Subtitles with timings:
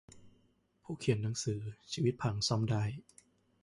[0.83, 2.83] ผู้เขียนหนังสือ ชีวิตพังซ่อมได้